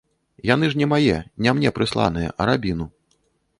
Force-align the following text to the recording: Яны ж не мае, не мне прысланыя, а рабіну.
Яны 0.49 0.69
ж 0.71 0.79
не 0.81 0.87
мае, 0.93 1.17
не 1.47 1.55
мне 1.59 1.73
прысланыя, 1.77 2.35
а 2.39 2.51
рабіну. 2.53 2.91